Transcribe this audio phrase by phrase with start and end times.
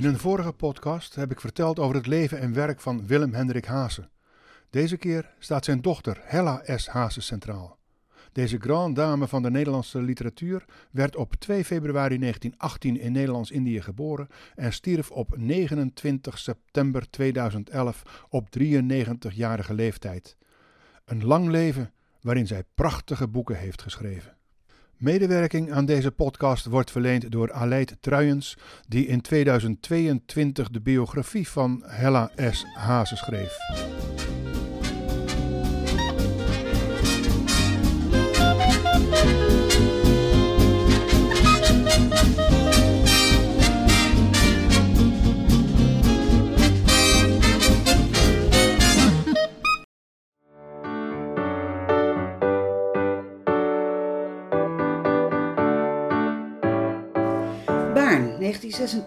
[0.00, 3.64] In een vorige podcast heb ik verteld over het leven en werk van Willem Hendrik
[3.64, 4.08] Haase.
[4.70, 6.88] Deze keer staat zijn dochter Hella S.
[6.88, 7.78] Haase centraal.
[8.32, 14.28] Deze grande dame van de Nederlandse literatuur werd op 2 februari 1918 in Nederlands-Indië geboren
[14.54, 20.36] en stierf op 29 september 2011 op 93-jarige leeftijd.
[21.04, 24.36] Een lang leven waarin zij prachtige boeken heeft geschreven.
[25.00, 31.82] Medewerking aan deze podcast wordt verleend door Aleid Truijens, die in 2022 de biografie van
[31.86, 32.64] Hella S.
[32.74, 33.56] Haase schreef.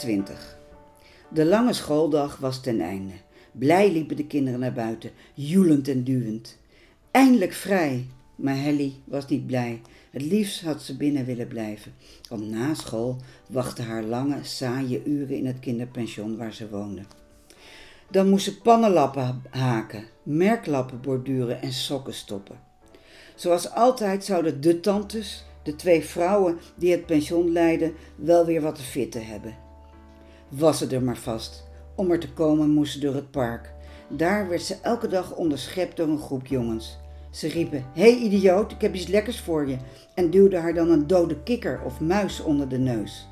[0.04, 0.62] 1926.
[1.30, 3.14] De lange schooldag was ten einde.
[3.52, 6.58] Blij liepen de kinderen naar buiten, joelend en duwend.
[7.12, 9.82] Eindelijk vrij, maar Helly was niet blij.
[10.12, 11.94] Het liefst had ze binnen willen blijven,
[12.30, 13.18] want na school
[13.50, 17.02] wachten haar lange, saaie uren in het kinderpension waar ze woonde.
[18.10, 22.60] Dan moest ze pannenlappen haken, merklappen borduren en sokken stoppen.
[23.36, 28.76] Zoals altijd zouden de tantes, de twee vrouwen die het pension leidden, wel weer wat
[28.76, 29.63] te vitten hebben.
[30.50, 31.64] Was ze er maar vast.
[31.96, 33.74] Om er te komen moest ze door het park.
[34.10, 36.98] Daar werd ze elke dag onderschept door een groep jongens.
[37.30, 39.78] Ze riepen: hey, idioot, ik heb iets lekkers voor je.
[40.16, 43.28] En duwden haar dan een dode kikker of muis onder de neus.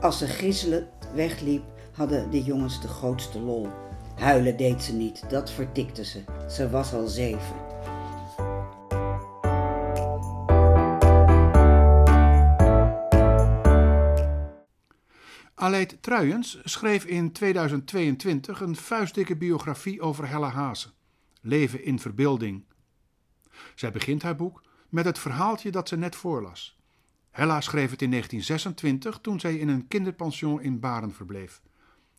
[0.00, 3.66] Als ze griezelend wegliep, hadden de jongens de grootste lol.
[4.14, 6.20] Huilen deed ze niet, dat vertikte ze.
[6.48, 7.71] Ze was al zeven.
[15.62, 20.88] Aleid Truijens schreef in 2022 een vuistdikke biografie over Hella Haase.
[21.40, 22.64] Leven in verbeelding.
[23.74, 26.78] Zij begint haar boek met het verhaaltje dat ze net voorlas.
[27.30, 31.62] Hella schreef het in 1926 toen zij in een kinderpension in Baren verbleef.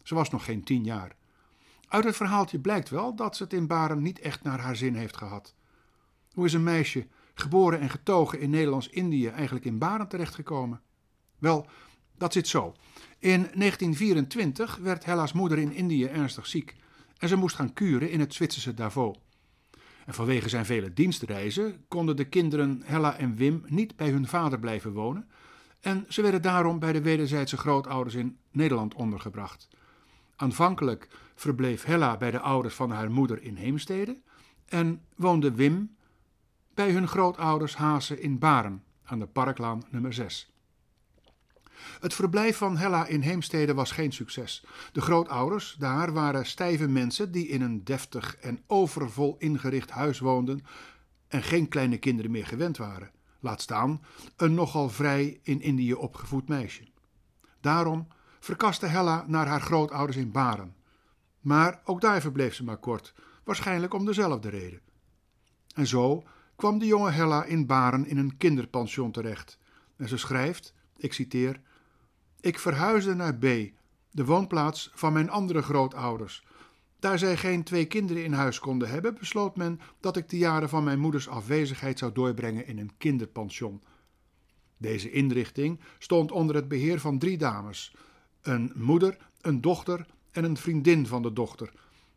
[0.04, 1.16] Ze was nog geen tien jaar.
[1.88, 4.96] Uit het verhaaltje blijkt wel dat ze het in Baren niet echt naar haar zin
[4.96, 5.56] heeft gehad.
[6.34, 10.81] Hoe is een meisje, geboren en getogen in Nederlands-Indië, eigenlijk in Baren terechtgekomen?
[11.40, 11.68] Wel,
[12.18, 12.75] dat zit zo.
[13.23, 16.75] In 1924 werd Hella's moeder in Indië ernstig ziek
[17.17, 19.17] en ze moest gaan kuren in het Zwitserse Davos.
[20.06, 24.59] En vanwege zijn vele dienstreizen konden de kinderen Hella en Wim niet bij hun vader
[24.59, 25.29] blijven wonen
[25.79, 29.67] en ze werden daarom bij de wederzijdse grootouders in Nederland ondergebracht.
[30.35, 34.19] Aanvankelijk verbleef Hella bij de ouders van haar moeder in Heemstede
[34.66, 35.95] en woonde Wim
[36.73, 40.53] bij hun grootouders Haase in Baren aan de Parklaan nummer 6.
[41.99, 44.66] Het verblijf van Hella in Heemstede was geen succes.
[44.91, 50.66] De grootouders daar waren stijve mensen die in een deftig en overvol ingericht huis woonden
[51.27, 53.11] en geen kleine kinderen meer gewend waren.
[53.39, 54.01] Laat staan
[54.35, 56.83] een nogal vrij in Indië opgevoed meisje.
[57.61, 58.07] Daarom
[58.39, 60.75] verkaste Hella naar haar grootouders in Baren.
[61.39, 63.13] Maar ook daar verbleef ze maar kort,
[63.44, 64.81] waarschijnlijk om dezelfde reden.
[65.75, 66.23] En zo
[66.55, 69.57] kwam de jonge Hella in Baren in een kinderpension terecht.
[69.95, 71.61] En ze schrijft, ik citeer,
[72.44, 73.46] ik verhuisde naar B,
[74.12, 76.44] de woonplaats van mijn andere grootouders.
[77.00, 80.70] Daar zij geen twee kinderen in huis konden hebben, besloot men dat ik de jaren
[80.70, 83.81] van mijn moeders afwezigheid zou doorbrengen in een kinderpension.
[84.78, 87.96] Deze inrichting stond onder het beheer van drie dames:
[88.42, 91.72] een moeder, een dochter en een vriendin van de dochter.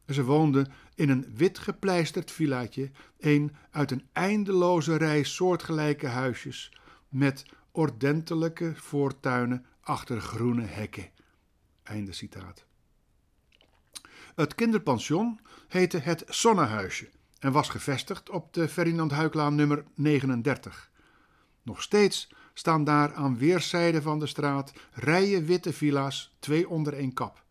[0.08, 6.72] Ze woonden in een wit gepleisterd villaatje, een uit een eindeloze rij soortgelijke huisjes,
[7.08, 11.10] met ordentelijke voortuinen achter groene hekken.
[11.82, 12.64] Einde citaat.
[14.34, 20.90] Het kinderpension heette het Zonnehuisje en was gevestigd op de Ferdinand Huiklaan nummer 39.
[21.62, 27.12] Nog steeds staan daar aan weerszijden van de straat rijen witte villa's, twee onder één
[27.12, 27.44] kap.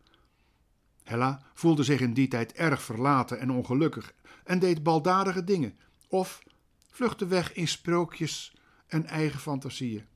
[1.02, 4.14] Hella voelde zich in die tijd erg verlaten en ongelukkig
[4.44, 5.78] en deed baldadige dingen
[6.08, 6.42] of
[6.90, 8.56] vluchtte weg in sprookjes
[8.86, 10.06] en eigen fantasieën.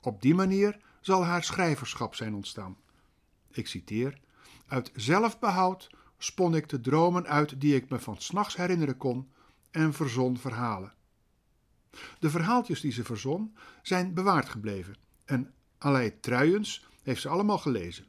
[0.00, 2.76] Op die manier zal haar schrijverschap zijn ontstaan.
[3.50, 4.18] Ik citeer:
[4.66, 9.30] Uit zelfbehoud spon ik de dromen uit die ik me van s'nachts herinneren kon
[9.70, 10.92] en verzon verhalen.
[12.18, 18.04] De verhaaltjes die ze verzon zijn bewaard gebleven en Aleid Truijens heeft ze allemaal gelezen.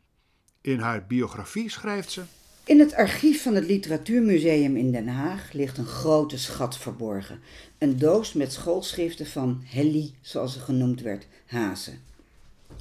[0.62, 2.24] In haar biografie schrijft ze.
[2.64, 7.40] In het archief van het Literatuurmuseum in Den Haag ligt een grote schat verborgen.
[7.78, 12.02] Een doos met schoolschriften van Helly, zoals ze genoemd werd, Hazen.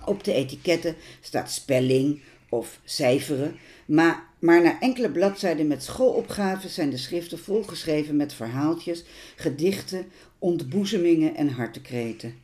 [0.05, 3.57] Op de etiketten staat spelling, of cijferen,
[3.87, 9.05] maar, maar na enkele bladzijden met schoolopgaven zijn de schriften volgeschreven met verhaaltjes,
[9.37, 10.07] gedichten,
[10.39, 12.35] ontboezemingen en hartekreten.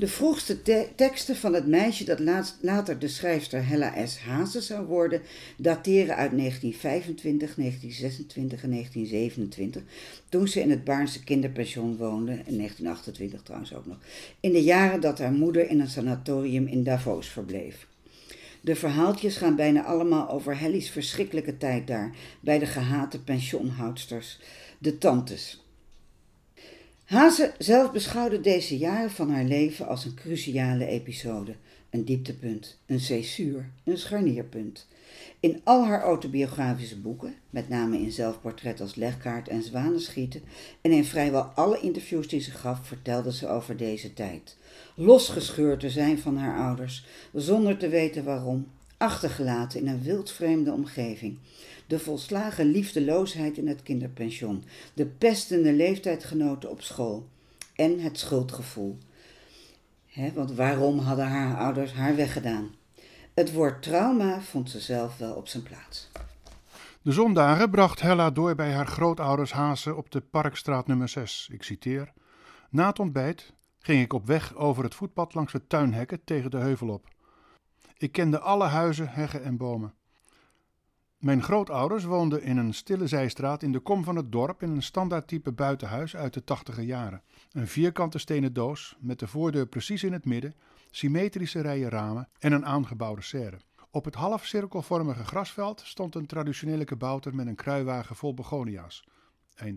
[0.00, 0.62] De vroegste
[0.96, 2.20] teksten van het meisje dat
[2.60, 4.18] later de schrijfster Hella S.
[4.18, 5.22] Hazen zou worden,
[5.56, 9.82] dateren uit 1925, 1926 en 1927,
[10.28, 13.98] toen ze in het Baarnse kinderpension woonde, in 1928 trouwens ook nog,
[14.40, 17.86] in de jaren dat haar moeder in een sanatorium in Davos verbleef.
[18.60, 24.38] De verhaaltjes gaan bijna allemaal over Helly's verschrikkelijke tijd daar, bij de gehate pensioenhoudsters,
[24.78, 25.59] de tantes.
[27.10, 31.54] Haze zelf beschouwde deze jaren van haar leven als een cruciale episode,
[31.90, 34.86] een dieptepunt, een césuur, een scharnierpunt.
[35.40, 40.42] In al haar autobiografische boeken, met name in zelfportret als legkaart en zwanenschieten,
[40.80, 44.56] en in vrijwel alle interviews die ze gaf, vertelde ze over deze tijd.
[44.94, 48.66] Losgescheurd te zijn van haar ouders, zonder te weten waarom,
[48.96, 51.38] achtergelaten in een wildvreemde omgeving
[51.90, 54.64] de volslagen liefdeloosheid in het kinderpension,
[54.94, 57.28] de pestende leeftijdgenoten op school
[57.74, 58.98] en het schuldgevoel.
[60.34, 62.74] want waarom hadden haar ouders haar weggedaan?
[63.34, 66.10] Het woord trauma vond ze zelf wel op zijn plaats.
[67.02, 71.48] De zondagen bracht Hella door bij haar grootouders Hazen op de Parkstraat nummer 6.
[71.52, 72.12] Ik citeer:
[72.70, 76.58] Na het ontbijt ging ik op weg over het voetpad langs de tuinhekken tegen de
[76.58, 77.08] heuvel op.
[77.96, 79.94] Ik kende alle huizen, heggen en bomen.
[81.20, 84.82] Mijn grootouders woonden in een stille zijstraat in de kom van het dorp in een
[84.82, 87.22] standaardtype buitenhuis uit de tachtige jaren.
[87.52, 90.54] Een vierkante stenen doos met de voordeur precies in het midden,
[90.90, 93.58] symmetrische rijen ramen en een aangebouwde serre.
[93.90, 99.04] Op het half cirkelvormige grasveld stond een traditionele kabouter met een kruiwagen vol begonia's.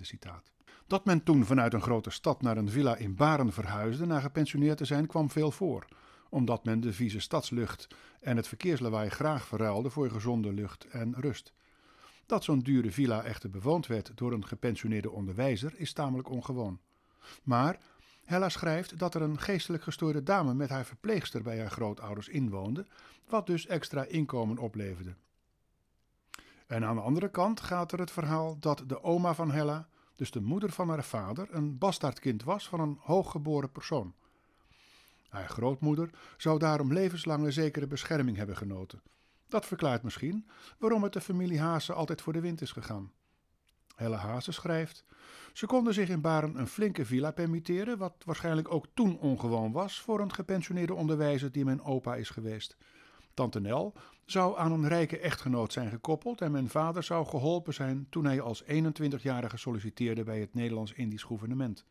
[0.02, 0.52] Citaat.
[0.88, 4.78] Dat men toen vanuit een grote stad naar een villa in Baren verhuisde na gepensioneerd
[4.78, 5.86] te zijn kwam veel voor
[6.34, 7.88] omdat men de vieze stadslucht
[8.20, 11.54] en het verkeerslawaai graag verruilde voor gezonde lucht en rust.
[12.26, 16.80] Dat zo'n dure villa echter bewoond werd door een gepensioneerde onderwijzer is tamelijk ongewoon.
[17.44, 17.78] Maar
[18.26, 22.86] Hella schrijft dat er een geestelijk gestoorde dame met haar verpleegster bij haar grootouders inwoonde,
[23.28, 25.16] wat dus extra inkomen opleverde.
[26.68, 30.32] En aan de andere kant gaat er het verhaal dat de oma van Hella, dus
[30.32, 34.14] de moeder van haar vader, een bastaardkind was van een hooggeboren persoon.
[35.34, 39.02] Haar grootmoeder zou daarom levenslange zekere bescherming hebben genoten.
[39.48, 40.48] Dat verklaart misschien
[40.78, 43.12] waarom het de familie Haase altijd voor de wind is gegaan.
[43.96, 45.06] Helle Haase schrijft:
[45.54, 50.02] Ze konden zich in Baren een flinke villa permitteren, wat waarschijnlijk ook toen ongewoon was
[50.02, 52.78] voor een gepensioneerde onderwijzer die mijn opa is geweest.
[53.34, 53.94] Tante Nel
[54.26, 58.42] zou aan een rijke echtgenoot zijn gekoppeld en mijn vader zou geholpen zijn toen hij
[58.42, 61.86] als 21-jarige solliciteerde bij het Nederlands-Indisch gouvernement.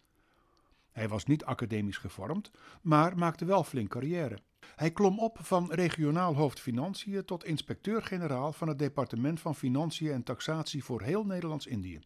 [0.93, 2.51] Hij was niet academisch gevormd,
[2.83, 4.39] maar maakte wel flink carrière.
[4.77, 10.23] Hij klom op van regionaal hoofd financiën tot inspecteur-generaal van het departement van Financiën en
[10.23, 12.01] Taxatie voor heel Nederlands-Indië.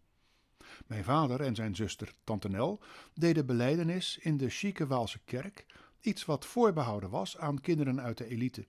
[0.86, 2.80] Mijn vader en zijn zuster Tante Nel
[3.14, 5.66] deden beleidenis in de chique Waalse kerk,
[6.00, 8.66] iets wat voorbehouden was aan kinderen uit de elite.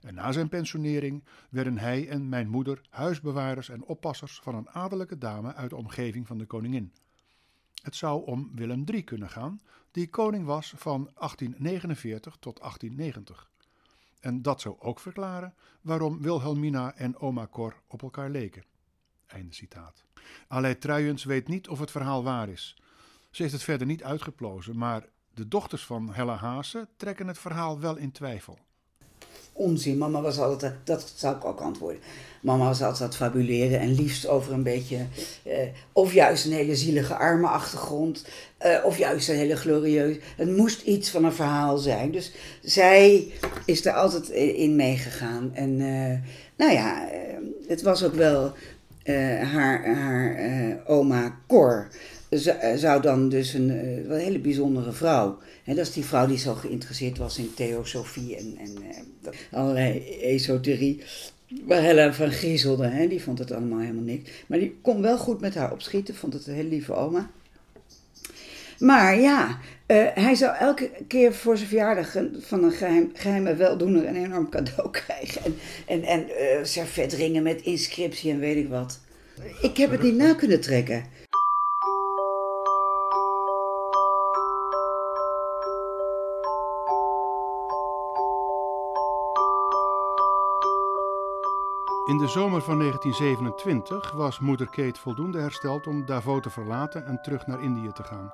[0.00, 5.18] En na zijn pensionering werden hij en mijn moeder huisbewaarders en oppassers van een adellijke
[5.18, 6.92] dame uit de omgeving van de koningin.
[7.82, 9.60] Het zou om Willem III kunnen gaan,
[9.90, 13.50] die koning was van 1849 tot 1890.
[14.20, 18.64] En dat zou ook verklaren waarom Wilhelmina en oma Cor op elkaar leken.
[19.26, 20.04] Einde citaat.
[20.48, 22.76] Aleid Truijens weet niet of het verhaal waar is.
[23.30, 27.80] Ze heeft het verder niet uitgeplozen, maar de dochters van Hella Haase trekken het verhaal
[27.80, 28.58] wel in twijfel
[29.52, 29.98] onzin.
[29.98, 32.00] Mama was altijd, dat zou ik ook antwoorden.
[32.42, 35.06] Mama was altijd fabuleren en liefst over een beetje,
[35.42, 35.58] eh,
[35.92, 38.24] of juist een hele zielige arme achtergrond,
[38.58, 40.16] eh, of juist een hele glorieus.
[40.36, 42.10] Het moest iets van een verhaal zijn.
[42.10, 43.32] Dus zij
[43.64, 45.50] is er altijd in meegegaan.
[45.54, 46.18] En uh,
[46.56, 47.18] nou ja, eh,
[47.68, 48.52] het was ook wel
[49.42, 50.36] haar, haar
[50.86, 51.88] oma Cor.
[52.76, 53.68] Zou dan dus een,
[54.10, 58.56] een hele bijzondere vrouw dat is die vrouw die zo geïnteresseerd was in theosofie en,
[58.58, 61.02] en uh, allerlei esoterie.
[61.64, 64.30] Waar Hella van griezelde, hè, die vond het allemaal helemaal niks.
[64.46, 67.30] Maar die kon wel goed met haar opschieten, vond het een hele lieve oma.
[68.78, 69.58] Maar ja,
[70.14, 74.90] hij zou elke keer voor zijn verjaardag van een geheim, geheime weldoener een enorm cadeau
[75.04, 75.42] krijgen.
[75.86, 79.00] En, en, en servetringen met inscriptie en weet ik wat.
[79.62, 81.04] Ik heb het niet na kunnen trekken.
[92.12, 97.22] In de zomer van 1927 was moeder Kate voldoende hersteld om Davos te verlaten en
[97.22, 98.32] terug naar Indië te gaan.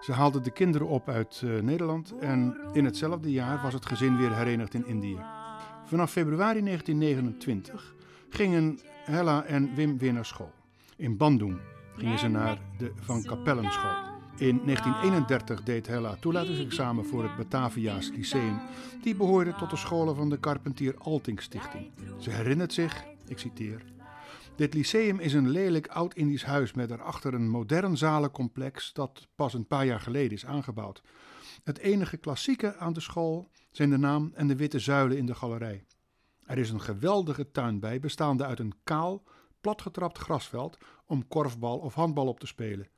[0.00, 4.16] Ze haalde de kinderen op uit uh, Nederland en in hetzelfde jaar was het gezin
[4.16, 5.20] weer herenigd in Indië.
[5.84, 7.94] Vanaf februari 1929
[8.28, 10.52] gingen Hella en Wim weer naar school.
[10.96, 11.58] In Bandung
[11.96, 14.07] gingen ze naar de Van Kapellenschool.
[14.38, 18.60] In 1931 deed Hella toelatingsexamen voor het Batavia's Lyceum.
[19.02, 21.90] Die behoorde tot de scholen van de Carpentier Alting Stichting.
[22.18, 23.82] Ze herinnert zich, ik citeer...
[24.56, 29.66] Dit lyceum is een lelijk oud-Indisch huis met daarachter een modern zalencomplex dat pas een
[29.66, 31.02] paar jaar geleden is aangebouwd.
[31.64, 35.34] Het enige klassieke aan de school zijn de naam en de witte zuilen in de
[35.34, 35.84] galerij.
[36.46, 39.22] Er is een geweldige tuin bij, bestaande uit een kaal,
[39.60, 42.88] platgetrapt grasveld om korfbal of handbal op te spelen.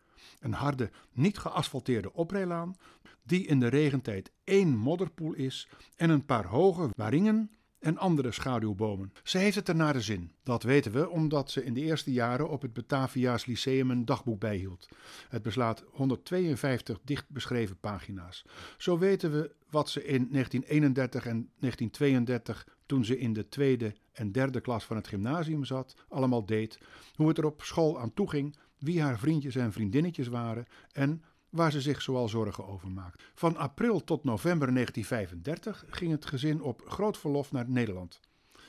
[0.41, 2.77] Een harde, niet geasfalteerde oprijlaan,
[3.23, 7.51] die in de regentijd één modderpoel is, en een paar hoge waringen
[7.81, 9.13] en andere schaduwbomen.
[9.23, 10.33] Ze heeft het er naar de zin.
[10.43, 14.41] Dat weten we omdat ze in de eerste jaren op het Batavia's Lyceum een dagboek
[14.41, 14.89] bijhield.
[15.29, 18.45] Het beslaat 152 dicht beschreven pagina's.
[18.79, 24.33] Zo weten we wat ze in 1931 en 1932, toen ze in de tweede en
[24.33, 26.79] derde klas van het gymnasium zat, allemaal deed,
[27.15, 31.23] hoe het er op school aan toe ging, wie haar vriendjes en vriendinnetjes waren en
[31.49, 33.23] waar ze zich zoal zorgen over maakt.
[33.35, 38.21] Van april tot november 1935 ging het gezin op groot verlof naar Nederland.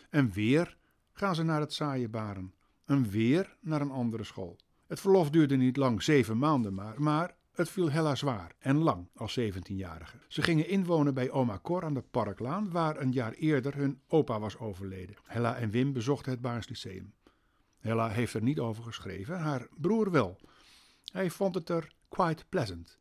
[0.09, 0.77] En weer
[1.13, 2.53] gaan ze naar het saaie baren.
[2.85, 4.57] En weer naar een andere school.
[4.87, 9.07] Het verlof duurde niet lang, zeven maanden maar, maar het viel Hella zwaar en lang
[9.15, 10.17] als 17-jarige.
[10.27, 14.39] Ze gingen inwonen bij oma Cor aan de Parklaan, waar een jaar eerder hun opa
[14.39, 15.15] was overleden.
[15.23, 17.13] Hella en Wim bezochten het Baars Lyceum.
[17.81, 20.39] Hella heeft er niet over geschreven, haar broer wel.
[21.11, 22.97] Hij vond het er quite pleasant.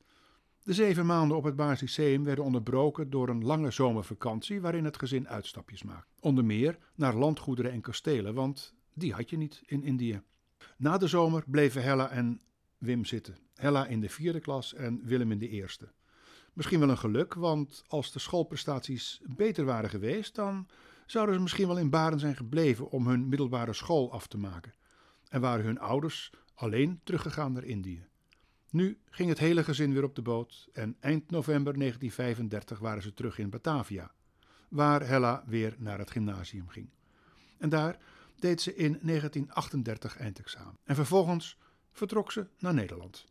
[0.63, 4.99] De zeven maanden op het Baars Lyceum werden onderbroken door een lange zomervakantie waarin het
[4.99, 6.13] gezin uitstapjes maakte.
[6.21, 10.23] Onder meer naar landgoederen en kastelen, want die had je niet in Indië.
[10.77, 12.41] Na de zomer bleven Hella en
[12.79, 13.37] Wim zitten.
[13.55, 15.89] Hella in de vierde klas en Willem in de eerste.
[16.53, 20.67] Misschien wel een geluk, want als de schoolprestaties beter waren geweest, dan
[21.11, 24.75] zouden ze misschien wel in Baren zijn gebleven om hun middelbare school af te maken.
[25.29, 28.07] En waren hun ouders alleen teruggegaan naar Indië.
[28.71, 33.15] Nu ging het hele gezin weer op de boot en eind november 1935 waren ze
[33.15, 34.13] terug in Batavia,
[34.69, 36.89] waar Hella weer naar het gymnasium ging.
[37.59, 37.99] En daar
[38.39, 40.79] deed ze in 1938 eindexamen.
[40.85, 41.59] En vervolgens
[41.93, 43.25] vertrok ze naar Nederland.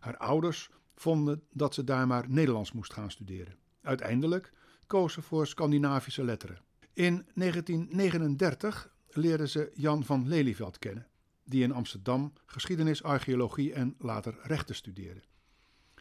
[0.00, 3.56] Haar ouders vonden dat ze daar maar Nederlands moest gaan studeren.
[3.82, 4.52] Uiteindelijk
[4.86, 6.65] koos ze voor Scandinavische letteren.
[6.96, 11.06] In 1939 leerde ze Jan van Lelyveld kennen
[11.44, 15.20] die in Amsterdam geschiedenis, archeologie en later rechten studeerde.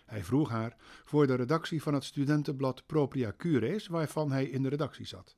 [0.05, 4.69] Hij vroeg haar voor de redactie van het studentenblad Propria Cures, waarvan hij in de
[4.69, 5.35] redactie zat.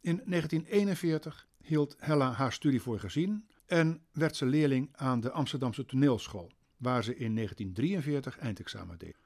[0.00, 5.86] In 1941 hield Hella haar studie voor gezien en werd ze leerling aan de Amsterdamse
[5.86, 9.16] toneelschool, waar ze in 1943 eindexamen deed.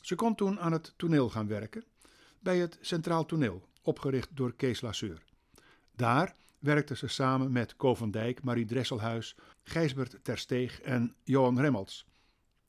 [0.00, 1.84] Ze kon toen aan het toneel gaan werken,
[2.40, 5.22] bij het Centraal Toneel, opgericht door Kees Lasseur.
[5.96, 12.06] Daar werkte ze samen met Co van Dijk, Marie Dresselhuis, Gijsbert Tersteeg en Johan Remmels.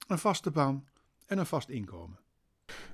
[0.08, 0.88] Een vaste baan
[1.26, 2.20] en een vast inkomen.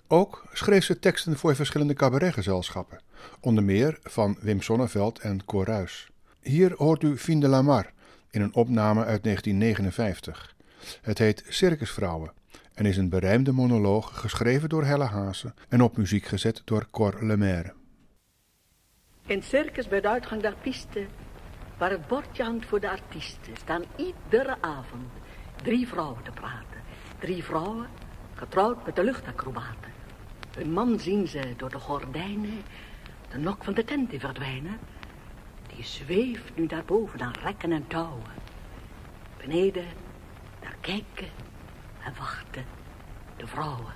[0.08, 3.02] Ook schreef ze teksten voor verschillende cabaretgezelschappen,
[3.40, 6.10] onder meer van Wim Sonneveld en Cor Ruys.
[6.42, 7.94] Hier hoort u Fien de Lamar
[8.30, 10.56] in een opname uit 1959.
[11.02, 12.32] Het heet Circusvrouwen
[12.74, 17.26] en is een berijmde monoloog geschreven door Helle Haase en op muziek gezet door Cor
[17.26, 17.79] Lemaire.
[19.30, 21.06] In het circus bij de uitgang der piste,
[21.78, 25.08] waar het bordje hangt voor de artiesten, staan iedere avond
[25.64, 26.82] drie vrouwen te praten.
[27.20, 27.88] Drie vrouwen,
[28.34, 29.92] getrouwd met de luchtacrobaten.
[30.58, 32.62] Hun man zien ze door de gordijnen
[33.32, 34.80] de nok van de tent in verdwijnen.
[35.76, 38.34] Die zweeft nu daarboven aan rekken en touwen.
[39.38, 39.86] Beneden,
[40.60, 41.28] daar kijken
[42.04, 42.66] en wachten
[43.38, 43.94] de vrouwen.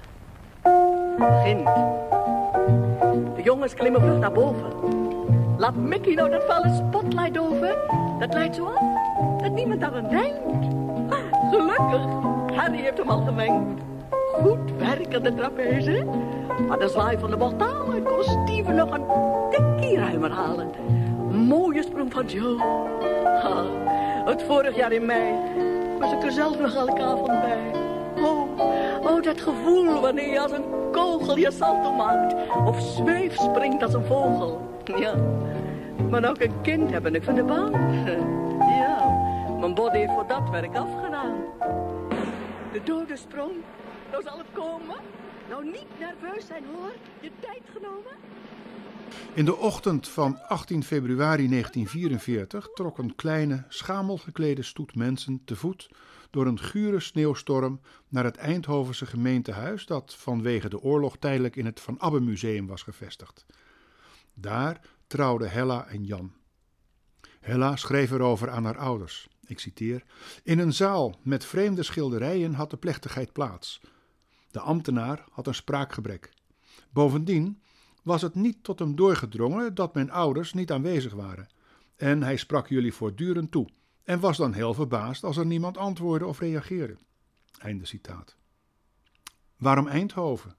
[1.17, 1.65] Begint.
[3.35, 5.02] De jongens klimmen vlug naar boven.
[5.57, 7.77] Laat Mickey nou dat vuile spotlight over.
[8.19, 8.81] Dat lijkt zo af
[9.41, 10.38] dat niemand aan hem denkt.
[11.51, 12.05] Gelukkig,
[12.55, 13.81] Harry heeft hem al gemengd.
[14.33, 16.05] Goed werk aan de trapeze.
[16.67, 19.05] Maar de zwaai van de mortalen kon Steven nog een
[19.50, 20.69] tikkie ruimer halen.
[21.48, 22.57] Mooie sprong van Joe.
[23.24, 23.63] Ha,
[24.25, 25.33] het vorig jaar in mei
[26.00, 27.72] was ik er zelf nog elke avond bij.
[28.24, 28.60] Oh,
[29.01, 32.36] oh, dat gevoel wanneer je als een kogel je salto maakt.
[32.65, 34.62] Of zweef springt als een vogel.
[34.86, 35.13] Ja,
[36.10, 37.72] maar ook een kind hebben ik van de baan.
[38.60, 39.07] Ja,
[39.60, 41.36] mijn body heeft voor dat werk afgedaan.
[42.72, 43.51] De dode sprong,
[44.12, 44.98] nou zal het komen.
[45.50, 48.12] Nou niet nerveus zijn hoor, je tijd genomen.
[49.33, 55.89] In de ochtend van 18 februari 1944 trok een kleine, schamelgeklede stoet mensen te voet
[56.29, 57.79] door een gure sneeuwstorm
[58.10, 62.81] naar het Eindhovense gemeentehuis dat vanwege de oorlog tijdelijk in het Van Abbe Museum was
[62.81, 63.45] gevestigd.
[64.33, 64.79] Daar
[65.13, 66.34] trouwden Hella en Jan.
[67.39, 69.27] Hella schreef erover aan haar ouders.
[69.46, 70.03] Ik citeer:
[70.43, 73.82] In een zaal met vreemde schilderijen had de plechtigheid plaats.
[74.51, 76.34] De ambtenaar had een spraakgebrek.
[76.89, 77.62] Bovendien
[78.03, 81.48] was het niet tot hem doorgedrongen dat mijn ouders niet aanwezig waren.
[81.96, 83.70] En hij sprak jullie voortdurend toe
[84.03, 86.98] en was dan heel verbaasd als er niemand antwoordde of reageerde.
[87.58, 88.36] Einde citaat.
[89.58, 90.55] Waarom Eindhoven?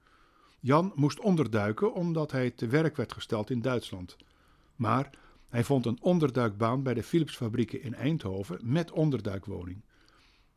[0.61, 4.16] Jan moest onderduiken omdat hij te werk werd gesteld in Duitsland.
[4.76, 5.10] Maar
[5.48, 9.84] hij vond een onderduikbaan bij de Philipsfabrieken in Eindhoven met onderduikwoning.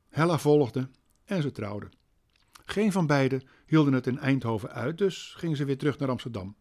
[0.09, 0.89] Hella volgde
[1.25, 1.91] en ze trouwden.
[2.65, 6.55] Geen van beiden hielden het in Eindhoven uit, dus gingen ze weer terug naar Amsterdam.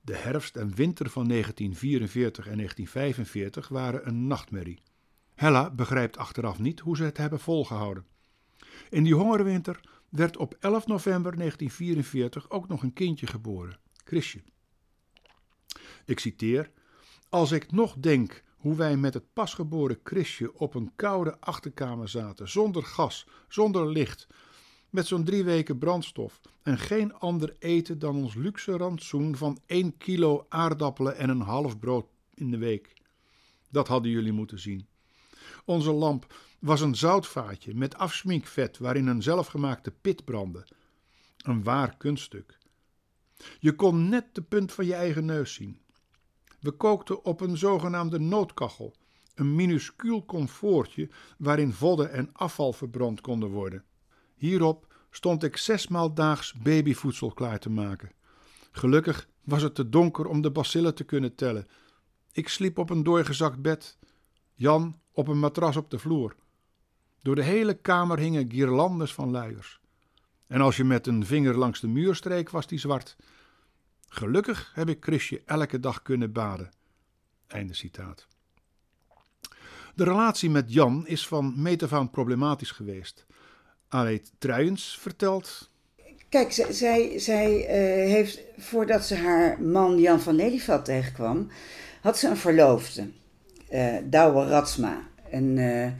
[0.00, 4.82] De herfst en winter van 1944 en 1945 waren een nachtmerrie.
[5.34, 8.06] Hella begrijpt achteraf niet hoe ze het hebben volgehouden.
[8.90, 14.42] In die hongerwinter werd op 11 november 1944 ook nog een kindje geboren, Chrisje.
[16.04, 16.70] Ik citeer:
[17.28, 22.48] Als ik nog denk hoe wij met het pasgeboren Chrisje op een koude achterkamer zaten,
[22.48, 24.26] zonder gas, zonder licht,
[24.90, 29.96] met zo'n drie weken brandstof en geen ander eten dan ons luxe rantsoen van 1
[29.96, 32.92] kilo aardappelen en een half brood in de week.
[33.70, 34.86] Dat hadden jullie moeten zien.
[35.64, 40.66] Onze lamp was een zoutvaatje met afsminkvet waarin een zelfgemaakte pit brandde.
[41.36, 42.58] Een waar kunststuk.
[43.58, 45.80] Je kon net de punt van je eigen neus zien.
[46.64, 48.94] We kookten op een zogenaamde noodkachel,
[49.34, 53.84] een minuscuul comfortje waarin vodden en afval verbrand konden worden.
[54.34, 58.12] Hierop stond ik zesmaal daags babyvoedsel klaar te maken.
[58.72, 61.66] Gelukkig was het te donker om de bacillen te kunnen tellen.
[62.32, 63.98] Ik sliep op een doorgezakt bed,
[64.54, 66.36] Jan op een matras op de vloer.
[67.22, 69.80] Door de hele kamer hingen guirlandes van luiers.
[70.46, 73.16] En als je met een vinger langs de muur streek, was die zwart.
[74.14, 76.70] Gelukkig heb ik Chrisje elke dag kunnen baden.
[77.46, 78.26] Einde citaat.
[79.94, 83.26] De relatie met Jan is van meet af problematisch geweest.
[83.88, 85.70] Aleid Truijens vertelt.
[86.28, 91.50] Kijk, zij, zij, uh, heeft, voordat ze haar man Jan van Lelyveld tegenkwam,
[92.00, 93.10] had ze een verloofde,
[93.72, 95.08] uh, Douwe Ratsma.
[95.30, 95.90] Een, uh,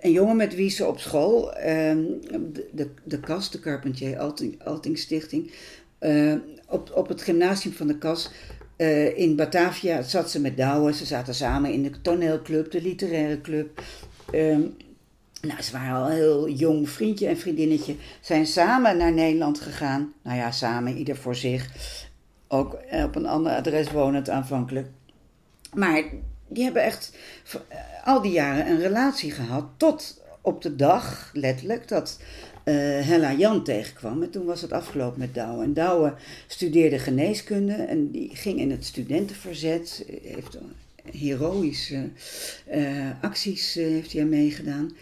[0.00, 4.98] een jongen met wie ze op school, ehm, de, de, de de Carpentier Alting, Alting
[4.98, 5.52] Stichting,
[6.68, 8.30] op, op het gymnasium van de KAS
[9.14, 10.92] in Batavia zat ze met Douwe.
[10.92, 13.82] Ze zaten samen in de toneelclub, de literaire club.
[14.32, 14.60] Ehm,
[15.40, 17.94] nou, ze waren al heel jong vriendje en vriendinnetje.
[18.20, 20.12] Zijn samen naar Nederland gegaan.
[20.22, 21.70] Nou ja, samen, ieder voor zich.
[22.48, 24.88] Ook op een ander adres wonend aanvankelijk.
[25.74, 26.02] Maar
[26.48, 27.16] die hebben echt
[28.04, 29.64] al die jaren een relatie gehad.
[29.76, 32.20] Tot op de dag, letterlijk, dat
[32.70, 34.22] Hella Jan tegenkwam.
[34.22, 35.64] En toen was het afgelopen met Douwe.
[35.64, 36.14] En Douwe
[36.46, 40.04] studeerde geneeskunde en die ging in het studentenverzet.
[40.22, 40.58] Heeft
[41.12, 42.08] heroïsche
[42.74, 44.92] uh, acties uh, heeft hij meegedaan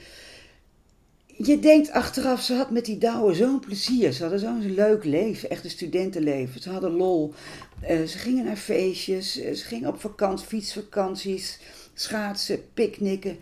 [1.36, 4.12] je denkt achteraf, ze had met die Douwe zo'n plezier.
[4.12, 6.62] Ze hadden zo'n leuk leven, echt een studentenleven.
[6.62, 7.34] Ze hadden lol.
[7.82, 11.58] Ze gingen naar feestjes, ze gingen op vakantie, fietsvakanties,
[11.94, 13.38] schaatsen, picknicken,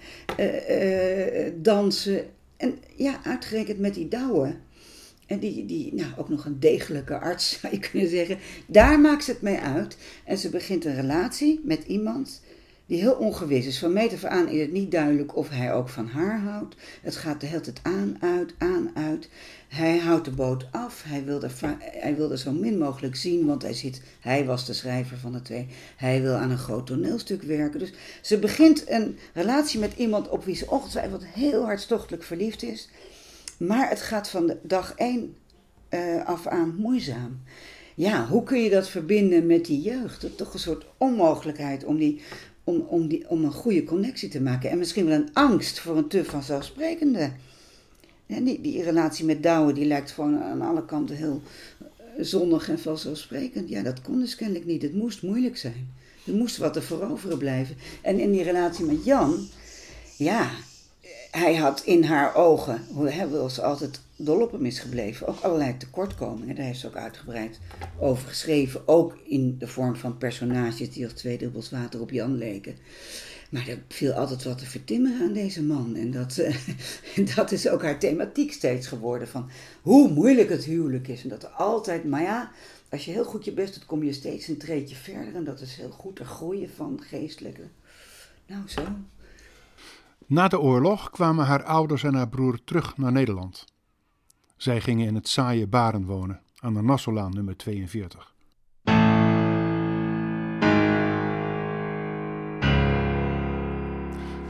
[1.62, 2.26] dansen.
[2.64, 4.54] En ja, uitgerekend met die Douwe.
[5.26, 8.38] En die, die nou, ook nog een degelijke arts, zou je kunnen zeggen.
[8.66, 9.96] Daar maakt ze het mee uit.
[10.24, 12.42] En ze begint een relatie met iemand
[12.86, 13.78] die heel ongewis is.
[13.78, 16.76] Van meet af aan is het niet duidelijk of hij ook van haar houdt.
[17.02, 19.28] Het gaat de hele tijd aan, uit, aan, uit.
[19.74, 21.02] Hij houdt de boot af.
[21.02, 21.48] Hij wilde,
[21.80, 25.42] hij wilde zo min mogelijk zien, want hij ziet, hij was de schrijver van de
[25.42, 25.66] twee.
[25.96, 27.78] Hij wil aan een groot toneelstuk werken.
[27.78, 32.88] Dus ze begint een relatie met iemand op wie ze ongetwijfeld heel hartstochtelijk verliefd is.
[33.58, 35.36] Maar het gaat van de dag één
[35.90, 37.42] uh, af aan moeizaam
[37.94, 40.22] ja, hoe kun je dat verbinden met die jeugd?
[40.22, 42.20] Het is toch een soort onmogelijkheid om die
[42.64, 44.70] om, om, die, om een goede connectie te maken.
[44.70, 47.30] En misschien wel een angst voor een te vanzelfsprekende.
[48.26, 51.42] En die, die relatie met Douwe, die lijkt gewoon aan alle kanten heel
[51.78, 51.86] eh,
[52.18, 53.68] zonnig en vanzelfsprekend.
[53.68, 54.82] Ja, dat kon dus kennelijk niet.
[54.82, 55.94] Het moest moeilijk zijn.
[56.26, 57.76] Er moest wat te veroveren blijven.
[58.02, 59.48] En in die relatie met Jan,
[60.16, 60.50] ja,
[61.30, 65.26] hij had in haar ogen, hij was altijd dol op hem is gebleven.
[65.26, 67.58] Ook allerlei tekortkomingen, daar heeft ze ook uitgebreid
[67.98, 68.88] over geschreven.
[68.88, 72.76] Ook in de vorm van personages die als twee dubbels water op Jan leken.
[73.54, 75.94] Maar er viel altijd wat te vertimmeren aan deze man.
[75.94, 76.36] En dat,
[77.16, 79.28] uh, dat is ook haar thematiek steeds geworden.
[79.28, 79.50] Van
[79.82, 81.22] hoe moeilijk het huwelijk is.
[81.22, 82.50] En dat er altijd, maar ja,
[82.90, 85.34] als je heel goed je best doet, kom je steeds een treetje verder.
[85.34, 87.68] En dat is heel goed, er groeien van geestelijke.
[88.46, 88.82] Nou, zo.
[90.26, 93.64] Na de oorlog kwamen haar ouders en haar broer terug naar Nederland.
[94.56, 98.33] Zij gingen in het saaie Baren wonen, aan de Nassolaan nummer 42.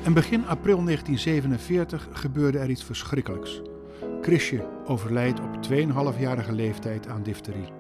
[0.05, 3.63] En begin april 1947 gebeurde er iets verschrikkelijks.
[4.23, 7.73] Chrisje overlijdt op 2,5-jarige leeftijd aan difterie.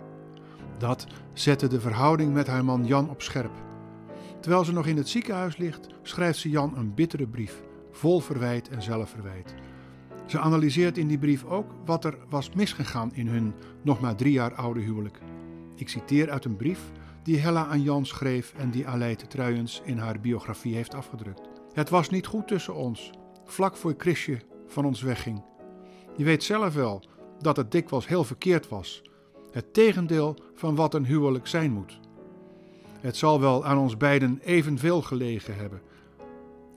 [0.79, 3.53] Dat zette de verhouding met haar man Jan op scherp.
[4.41, 8.69] Terwijl ze nog in het ziekenhuis ligt, schrijft ze Jan een bittere brief, vol verwijt
[8.69, 9.55] en zelfverwijt.
[10.27, 14.33] Ze analyseert in die brief ook wat er was misgegaan in hun nog maar drie
[14.33, 15.19] jaar oude huwelijk.
[15.75, 16.81] Ik citeer uit een brief
[17.23, 21.54] die Hella aan Jan schreef en die Aleid Truijens in haar biografie heeft afgedrukt.
[21.75, 23.11] Het was niet goed tussen ons,
[23.45, 25.43] vlak voor Chrisje van ons wegging.
[26.17, 27.03] Je weet zelf wel
[27.39, 29.03] dat het dikwijls heel verkeerd was.
[29.51, 32.01] Het tegendeel van wat een huwelijk zijn moet.
[33.01, 35.81] Het zal wel aan ons beiden evenveel gelegen hebben.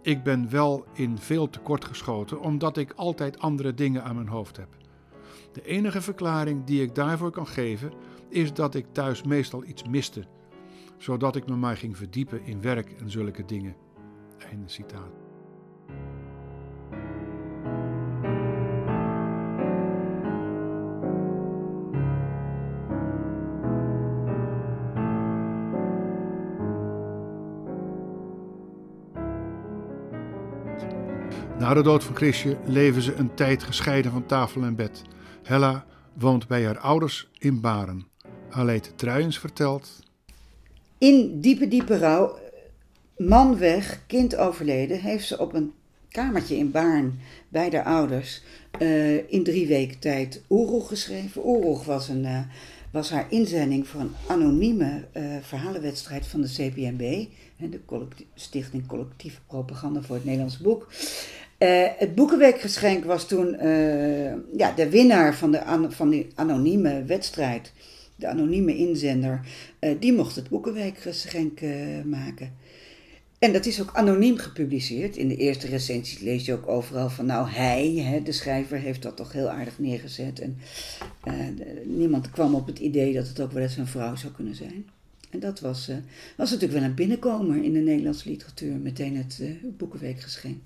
[0.02, 4.58] Ik ben wel in veel tekort geschoten omdat ik altijd andere dingen aan mijn hoofd
[4.58, 4.70] heb.
[5.52, 7.92] De enige verklaring die ik daarvoor kan geven
[8.30, 10.24] is dat ik thuis meestal iets miste,
[10.98, 13.76] zodat ik me maar ging verdiepen in werk en zulke dingen.
[14.38, 15.28] Einde citaat.
[31.60, 35.02] Na de dood van Chrisje leven ze een tijd gescheiden van tafel en bed.
[35.44, 38.08] Hella woont bij haar ouders in Baren.
[38.50, 40.00] Aleid Truijens vertelt.
[40.98, 42.38] In diepe, diepe rouw,
[43.18, 45.74] man weg, kind overleden, heeft ze op een
[46.10, 48.42] kamertje in Baarn bij haar ouders
[48.80, 51.48] uh, in drie weken tijd Oeroeg geschreven.
[51.48, 52.40] Oeroeg was, een, uh,
[52.92, 57.26] was haar inzending voor een anonieme uh, verhalenwedstrijd van de CPMB,
[57.58, 57.80] de
[58.34, 60.88] Stichting Collectieve Propaganda voor het Nederlands Boek.
[61.98, 63.58] Het Boekenweekgeschenk was toen
[64.58, 67.72] ja, de winnaar van, de an van die anonieme wedstrijd.
[68.16, 69.42] De anonieme inzender,
[70.00, 71.60] die mocht het Boekenweekgeschenk
[72.06, 72.54] maken.
[73.40, 75.18] En dat is ook anoniem gepubliceerd.
[75.18, 79.02] In de eerste recensies lees je ook overal van, nou hij, hè, de schrijver, heeft
[79.02, 80.40] dat toch heel aardig neergezet.
[80.40, 80.58] En
[81.56, 84.56] de, niemand kwam op het idee dat het ook wel eens een vrouw zou kunnen
[84.56, 84.86] zijn.
[85.30, 85.92] En dat was,
[86.36, 89.42] was natuurlijk wel een binnenkomer in de Nederlandse literatuur, meteen het
[89.78, 90.66] Boekenweekgeschenk.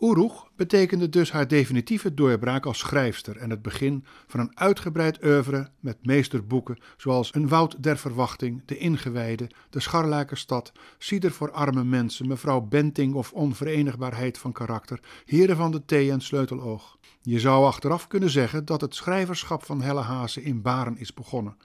[0.00, 5.70] Oeroeg betekende dus haar definitieve doorbraak als schrijfster en het begin van een uitgebreid oeuvre
[5.80, 12.28] met meesterboeken zoals Een Woud der Verwachting, De Ingewijde, De Scharlakenstad, Cider voor arme mensen,
[12.28, 16.98] Mevrouw Benting of Onverenigbaarheid van karakter, Heren van de Thee en Sleuteloog.
[17.22, 21.56] Je zou achteraf kunnen zeggen dat het schrijverschap van Helle Haase in Baren is begonnen.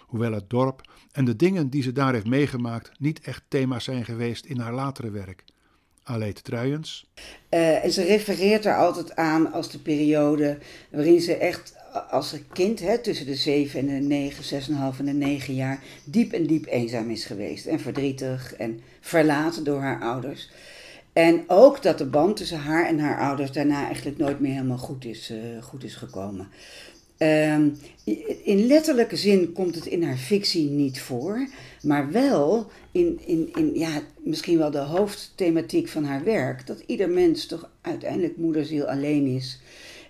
[0.00, 4.04] Hoewel het dorp en de dingen die ze daar heeft meegemaakt niet echt thema's zijn
[4.04, 5.44] geweest in haar latere werk.
[6.04, 7.06] Aleid Truijens.
[7.50, 10.58] Uh, en ze refereert er altijd aan als de periode
[10.90, 11.74] waarin ze echt
[12.10, 14.62] als een kind, hè, tussen de 7 en de 9,
[14.94, 17.66] 6,5 en de 9 jaar, diep en diep eenzaam is geweest.
[17.66, 20.50] En verdrietig en verlaten door haar ouders.
[21.12, 24.78] En ook dat de band tussen haar en haar ouders daarna eigenlijk nooit meer helemaal
[24.78, 26.48] goed is, uh, goed is gekomen.
[27.22, 27.56] Uh,
[28.44, 31.48] in letterlijke zin komt het in haar fictie niet voor,
[31.82, 37.10] maar wel in, in, in ja, misschien wel de hoofdthematiek van haar werk, dat ieder
[37.10, 39.60] mens toch uiteindelijk moederziel alleen is.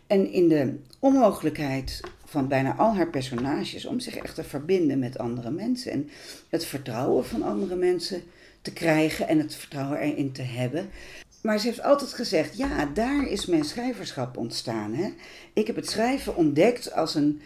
[0.06, 5.18] En in de onmogelijkheid van bijna al haar personages om zich echt te verbinden met
[5.18, 6.08] andere mensen en
[6.48, 8.22] het vertrouwen van andere mensen
[8.62, 10.90] te krijgen en het vertrouwen erin te hebben.
[11.42, 14.94] Maar ze heeft altijd gezegd: ja, daar is mijn schrijverschap ontstaan.
[14.94, 15.12] Hè?
[15.52, 17.40] Ik heb het schrijven ontdekt als een,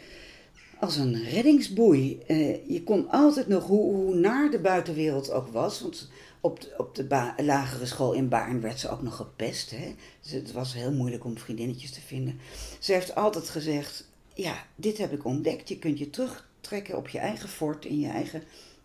[0.80, 2.22] als een reddingsboei.
[2.28, 6.74] Uh, je kon altijd nog, hoe, hoe naar de buitenwereld ook was, want op de,
[6.76, 9.70] op de lagere school in Baarn werd ze ook nog gepest.
[9.70, 9.94] Hè?
[10.22, 12.38] Dus het was heel moeilijk om vriendinnetjes te vinden.
[12.78, 15.68] Ze heeft altijd gezegd: ja, dit heb ik ontdekt.
[15.68, 18.42] Je kunt je terugtrekken op je eigen fort, in je eigen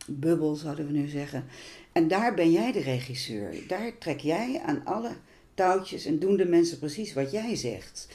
[0.08, 1.46] bubbel, zouden we nu zeggen.
[1.92, 3.54] En daar ben jij de regisseur.
[3.68, 5.12] Daar trek jij aan alle
[5.54, 8.08] touwtjes en doen de mensen precies wat jij zegt.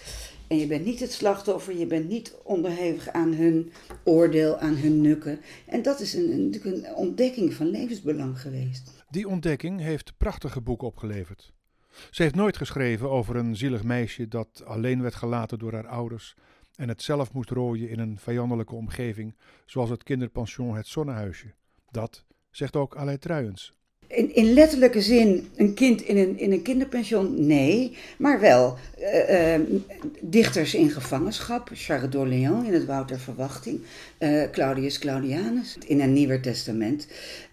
[0.48, 3.72] En je bent niet het slachtoffer, je bent niet onderhevig aan hun
[4.04, 5.40] oordeel, aan hun nukken.
[5.66, 9.04] En dat is een, een ontdekking van levensbelang geweest.
[9.10, 11.52] Die ontdekking heeft prachtige boeken opgeleverd.
[12.10, 16.34] Ze heeft nooit geschreven over een zielig meisje dat alleen werd gelaten door haar ouders
[16.74, 21.54] en het zelf moest rooien in een vijandelijke omgeving, zoals het kinderpension Het Zonnehuisje.
[21.90, 22.24] Dat
[22.56, 23.74] zegt ook Aleid Truijens.
[24.06, 27.46] In, in, letterlijke zin een kind in een, in een kinderpension?
[27.46, 29.60] Nee, maar wel uh, uh,
[30.20, 31.70] dichters in gevangenschap.
[31.72, 33.80] Charles d'Orléans in het Woud der Verwachting.
[34.18, 37.06] Uh, Claudius Claudianus in een Nieuwer Testament.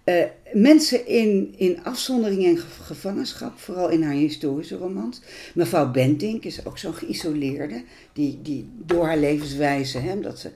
[0.03, 5.21] Eh, mensen in, in afzondering en gevangenschap, vooral in haar historische romans.
[5.53, 10.51] Mevrouw Bentink is ook zo'n geïsoleerde, die, die door haar levenswijze, hè, dat ze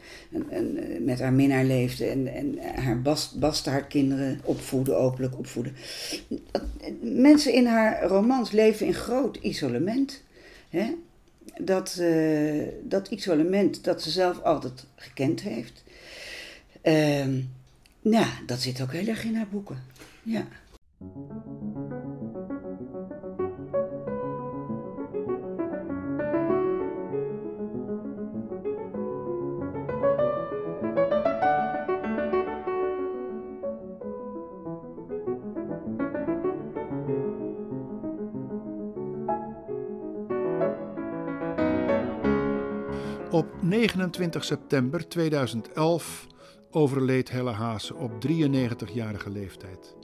[0.49, 5.75] een, eh, met haar minnaar leefde en, en haar bast, bastaardkinderen opvoeden, openlijk opvoeden.
[7.01, 10.21] Mensen in haar romans leven in groot isolement.
[10.69, 10.93] Hè?
[11.62, 12.01] Dat,
[12.83, 15.83] dat isolement dat ze zelf altijd gekend heeft.
[16.83, 17.25] Uh,
[18.09, 19.83] nou, dat zit ook heel erg in haar boeken.
[20.23, 20.47] Ja.
[43.31, 46.27] Op 29 september 2011
[46.71, 49.95] overleed Helle Haase op 93-jarige leeftijd.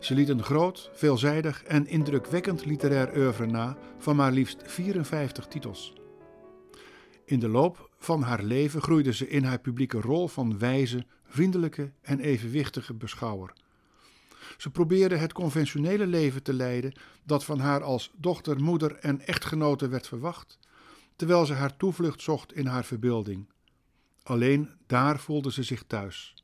[0.00, 5.92] Ze liet een groot, veelzijdig en indrukwekkend literair oeuvre na van maar liefst 54 titels.
[7.24, 11.92] In de loop van haar leven groeide ze in haar publieke rol van wijze, vriendelijke
[12.02, 13.52] en evenwichtige beschouwer.
[14.56, 16.92] Ze probeerde het conventionele leven te leiden
[17.24, 20.58] dat van haar als dochter, moeder en echtgenote werd verwacht,
[21.16, 23.46] terwijl ze haar toevlucht zocht in haar verbeelding.
[24.28, 26.34] Alleen daar voelde ze zich thuis.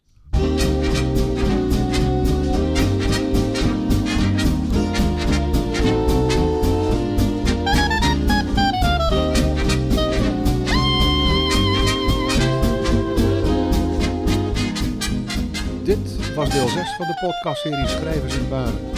[15.83, 18.91] Dit was deel 6 van de podcastserie Schrijvers in Baren.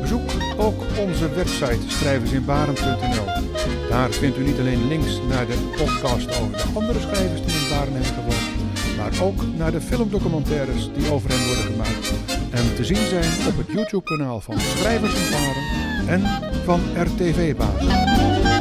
[0.00, 3.43] Bezoek ook onze website schrijversinbaren.nl.
[3.88, 7.68] Daar vindt u niet alleen links naar de podcast over de andere schrijvers die in
[7.68, 12.12] Baren hebben gewoond, maar ook naar de filmdocumentaires die over hen worden gemaakt
[12.50, 15.64] en te zien zijn op het YouTube-kanaal van Schrijvers in Baren
[16.08, 16.22] en
[16.64, 18.53] van RTV Baren.